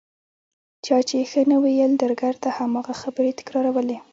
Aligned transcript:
چا 0.85 0.97
چې 1.09 1.17
ښه 1.31 1.41
نه 1.51 1.57
ویل 1.63 1.91
درګرده 2.01 2.49
هماغه 2.57 2.93
خبرې 3.01 3.31
تکرارولې. 3.39 3.97